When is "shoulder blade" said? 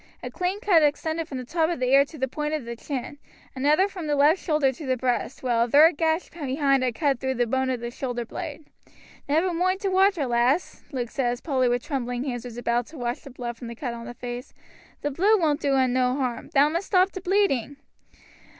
7.91-8.65